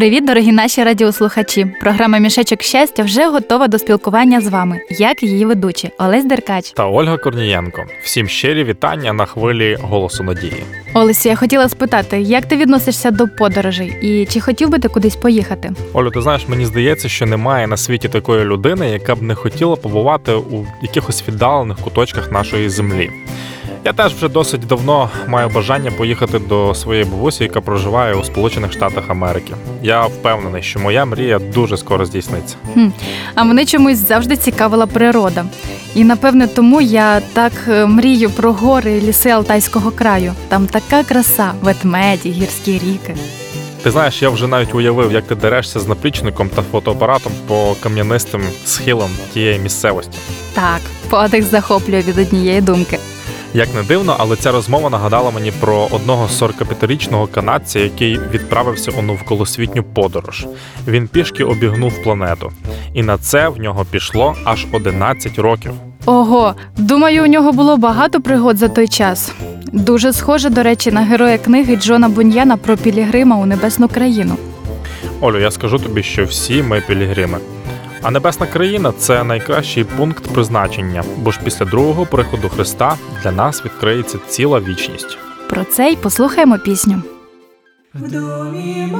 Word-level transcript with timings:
Привіт, 0.00 0.24
дорогі 0.24 0.52
наші 0.52 0.84
радіослухачі. 0.84 1.66
Програма 1.80 2.18
Мішечок 2.18 2.62
щастя 2.62 3.02
вже 3.02 3.26
готова 3.26 3.68
до 3.68 3.78
спілкування 3.78 4.40
з 4.40 4.48
вами, 4.48 4.80
як 4.90 5.22
її 5.22 5.44
ведучі 5.44 5.90
Олесь 5.98 6.24
Деркач. 6.24 6.70
та 6.70 6.86
Ольга 6.86 7.16
Корнієнко. 7.16 7.84
Всім 8.02 8.28
щирі 8.28 8.64
вітання 8.64 9.12
на 9.12 9.26
хвилі 9.26 9.78
голосу 9.80 10.24
надії. 10.24 10.64
Олесю, 10.94 11.28
я 11.28 11.36
хотіла 11.36 11.68
спитати, 11.68 12.20
як 12.20 12.46
ти 12.46 12.56
відносишся 12.56 13.10
до 13.10 13.28
подорожей 13.28 13.92
і 14.02 14.26
чи 14.26 14.40
хотів 14.40 14.68
би 14.68 14.78
ти 14.78 14.88
кудись 14.88 15.16
поїхати? 15.16 15.72
Олю, 15.92 16.10
ти 16.10 16.22
знаєш, 16.22 16.48
мені 16.48 16.66
здається, 16.66 17.08
що 17.08 17.26
немає 17.26 17.66
на 17.66 17.76
світі 17.76 18.08
такої 18.08 18.44
людини, 18.44 18.90
яка 18.90 19.14
б 19.14 19.22
не 19.22 19.34
хотіла 19.34 19.76
побувати 19.76 20.32
у 20.32 20.66
якихось 20.82 21.28
віддалених 21.28 21.78
куточках 21.78 22.32
нашої 22.32 22.68
землі. 22.68 23.10
Я 23.84 23.92
теж 23.92 24.14
вже 24.14 24.28
досить 24.28 24.66
давно 24.66 25.10
маю 25.28 25.48
бажання 25.48 25.90
поїхати 25.90 26.38
до 26.38 26.74
своєї 26.74 27.04
бабусі, 27.04 27.44
яка 27.44 27.60
проживає 27.60 28.14
у 28.14 28.24
Сполучених 28.24 28.72
Штатах 28.72 29.04
Америки. 29.10 29.54
Я 29.82 30.06
впевнений, 30.06 30.62
що 30.62 30.80
моя 30.80 31.04
мрія 31.04 31.38
дуже 31.38 31.76
скоро 31.76 32.06
здійсниться. 32.06 32.56
А 33.34 33.44
мене 33.44 33.66
чомусь 33.66 33.98
завжди 33.98 34.36
цікавила 34.36 34.86
природа. 34.86 35.44
І 35.94 36.04
напевне 36.04 36.46
тому 36.46 36.80
я 36.80 37.20
так 37.32 37.52
е, 37.68 37.86
мрію 37.86 38.30
про 38.30 38.52
гори 38.52 38.92
і 38.92 39.00
ліси 39.00 39.30
Алтайського 39.30 39.90
краю. 39.90 40.32
Там 40.48 40.66
така 40.66 41.04
краса, 41.04 41.52
ведмеді, 41.62 42.30
гірські 42.30 42.72
ріки. 42.72 43.14
Ти 43.82 43.90
знаєш, 43.90 44.22
я 44.22 44.30
вже 44.30 44.46
навіть 44.46 44.74
уявив, 44.74 45.12
як 45.12 45.26
ти 45.26 45.34
дерешся 45.34 45.80
з 45.80 45.88
наплічником 45.88 46.48
та 46.48 46.62
фотоапаратом 46.62 47.32
по 47.46 47.76
кам'янистим 47.82 48.42
схилам 48.64 49.10
тієї 49.34 49.58
місцевості. 49.58 50.18
Так, 50.54 50.80
подих 51.10 51.44
захоплює 51.44 52.00
від 52.00 52.18
однієї 52.18 52.60
думки. 52.60 52.98
Як 53.54 53.74
не 53.74 53.82
дивно, 53.82 54.16
але 54.18 54.36
ця 54.36 54.52
розмова 54.52 54.90
нагадала 54.90 55.30
мені 55.30 55.52
про 55.60 55.88
одного 55.90 56.26
45-річного 56.26 57.26
канадця, 57.26 57.78
який 57.78 58.18
відправився 58.32 58.90
у 58.98 59.02
навколосвітню 59.02 59.82
подорож. 59.82 60.46
Він 60.88 61.08
пішки 61.08 61.44
обігнув 61.44 62.02
планету, 62.02 62.52
і 62.94 63.02
на 63.02 63.18
це 63.18 63.48
в 63.48 63.60
нього 63.60 63.86
пішло 63.90 64.34
аж 64.44 64.66
11 64.72 65.38
років. 65.38 65.72
Ого, 66.06 66.54
думаю, 66.76 67.24
у 67.24 67.26
нього 67.26 67.52
було 67.52 67.76
багато 67.76 68.20
пригод 68.20 68.56
за 68.58 68.68
той 68.68 68.88
час. 68.88 69.32
Дуже 69.72 70.12
схоже, 70.12 70.50
до 70.50 70.62
речі, 70.62 70.92
на 70.92 71.00
героя 71.00 71.38
книги 71.38 71.76
Джона 71.76 72.08
Буньяна 72.08 72.56
про 72.56 72.76
Пілігрима 72.76 73.36
у 73.36 73.46
небесну 73.46 73.88
країну. 73.88 74.36
Олю, 75.20 75.38
я 75.38 75.50
скажу 75.50 75.78
тобі, 75.78 76.02
що 76.02 76.24
всі 76.24 76.62
ми 76.62 76.80
пілігрими. 76.80 77.38
А 78.02 78.10
небесна 78.10 78.46
країна 78.46 78.92
це 78.98 79.24
найкращий 79.24 79.84
пункт 79.84 80.34
призначення, 80.34 81.02
бо 81.16 81.30
ж 81.30 81.40
після 81.44 81.66
другого 81.66 82.06
приходу 82.06 82.48
Христа 82.48 82.96
для 83.22 83.32
нас 83.32 83.64
відкриється 83.64 84.18
ціла 84.28 84.60
вічність. 84.60 85.18
Про 85.50 85.64
це 85.64 85.90
й 85.90 85.96
послухаємо 85.96 86.58
пісню. 86.58 87.02
В 87.94 88.10
домі 88.10 88.92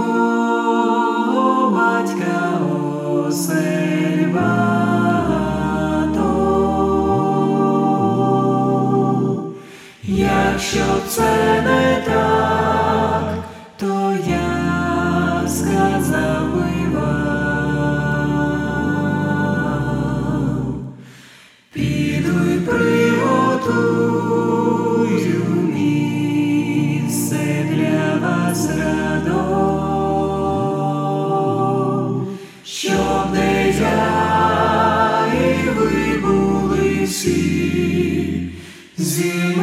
всі 39.21 39.55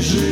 жизнь. 0.00 0.29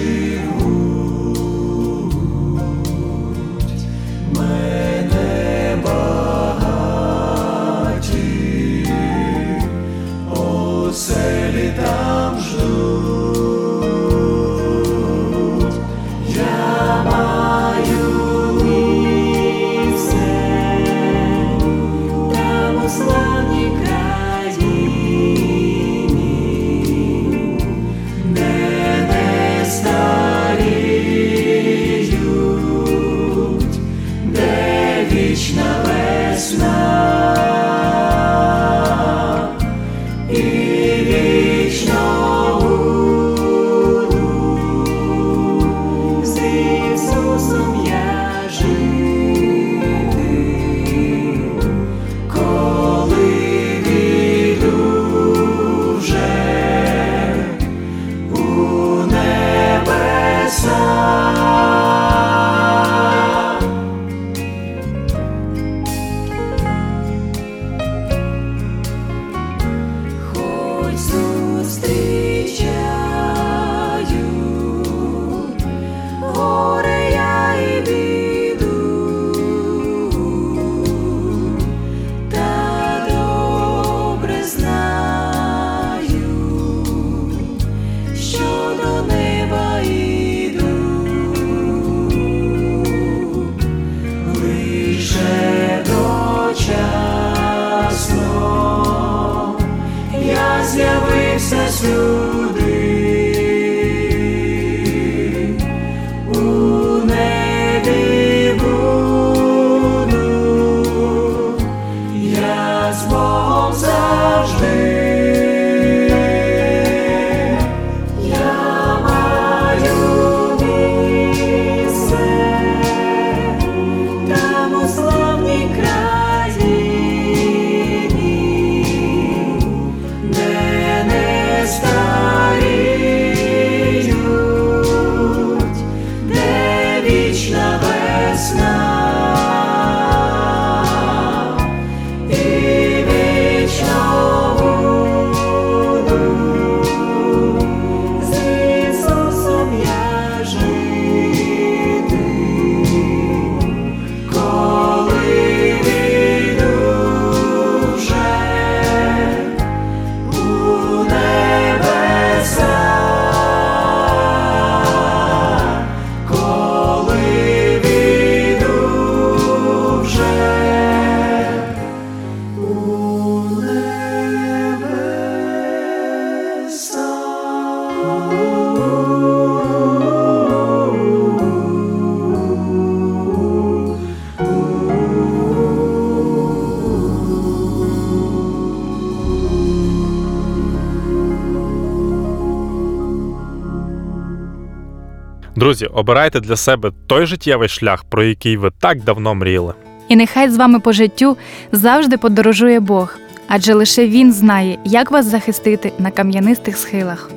Друзі, 195.59 195.87
обирайте 195.87 196.41
для 196.41 196.57
себе 196.57 196.93
той 197.07 197.27
життєвий 197.27 197.69
шлях, 197.69 198.05
про 198.05 198.25
який 198.25 198.57
ви 198.57 198.71
так 198.81 199.03
давно 199.03 199.35
мріяли. 199.35 199.75
І 200.09 200.17
нехай 200.17 200.51
з 200.51 200.57
вами 200.57 200.81
по 200.81 200.93
життю 200.93 201.37
завжди 201.73 202.17
подорожує 202.17 202.81
Бог, 202.81 203.19
адже 203.49 203.75
лише 203.75 204.07
Він 204.07 204.33
знає, 204.33 204.79
як 204.85 205.11
вас 205.11 205.27
захистити 205.27 205.93
на 205.99 206.11
кам'янистих 206.11 206.77
схилах. 206.79 207.31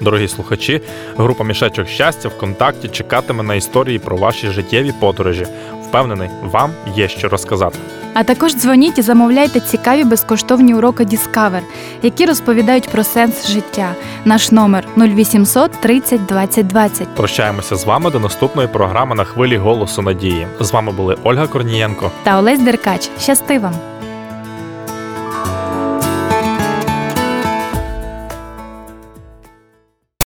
Дорогі 0.00 0.28
слухачі, 0.28 0.80
група 1.16 1.44
мішечок 1.44 1.88
щастя 1.88 2.28
ВКонтакті 2.28 2.88
чекатиме 2.88 3.42
на 3.42 3.54
історії 3.54 3.98
про 3.98 4.16
ваші 4.16 4.48
життєві 4.48 4.92
подорожі. 5.00 5.46
Впевнений, 5.94 6.30
вам 6.42 6.70
є 6.94 7.08
що 7.08 7.28
розказати. 7.28 7.78
А 8.14 8.24
також 8.24 8.54
дзвоніть 8.54 8.98
і 8.98 9.02
замовляйте 9.02 9.60
цікаві 9.60 10.04
безкоштовні 10.04 10.74
уроки 10.74 11.04
Discover, 11.04 11.60
які 12.02 12.26
розповідають 12.26 12.88
про 12.88 13.04
сенс 13.04 13.46
життя. 13.48 13.94
Наш 14.24 14.52
номер 14.52 14.86
0800 14.96 15.70
30 15.70 16.26
20 16.26 16.66
20. 16.66 17.08
Прощаємося 17.08 17.76
з 17.76 17.84
вами 17.84 18.10
до 18.10 18.20
наступної 18.20 18.68
програми 18.68 19.14
на 19.14 19.24
хвилі 19.24 19.56
голосу 19.56 20.02
надії. 20.02 20.46
З 20.60 20.72
вами 20.72 20.92
були 20.92 21.16
Ольга 21.22 21.46
Корнієнко. 21.46 22.10
Та 22.22 22.38
Олесь 22.38 22.60
Деркач. 22.60 23.10
Щасти 23.20 23.58
вам! 23.58 23.93